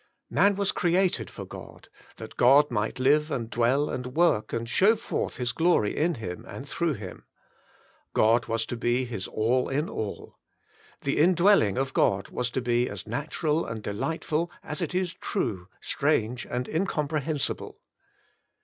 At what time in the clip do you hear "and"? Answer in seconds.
3.29-3.51, 3.87-4.15, 4.51-4.67, 6.47-6.67, 13.63-13.83, 16.47-16.67